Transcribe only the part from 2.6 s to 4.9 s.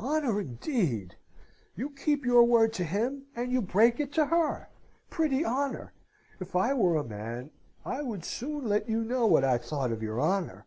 to him, and you break it to her!